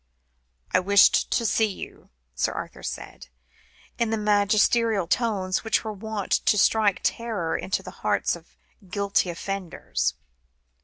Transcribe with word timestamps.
"I 0.73 0.79
wished 0.79 1.29
to 1.29 1.45
see 1.45 1.67
you," 1.67 2.09
Sir 2.33 2.53
Arthur 2.53 2.81
said, 2.81 3.27
in 3.99 4.09
the 4.09 4.17
magisterial 4.17 5.05
tones 5.05 5.63
which 5.63 5.83
were 5.83 5.93
wont 5.93 6.31
to 6.31 6.57
strike 6.57 7.01
terror 7.03 7.55
into 7.55 7.83
the 7.83 7.91
hearts 8.01 8.35
of 8.35 8.57
guilty 8.89 9.29
offenders. 9.29 10.15